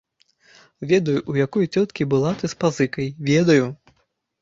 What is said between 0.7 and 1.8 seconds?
Ведаю, у якой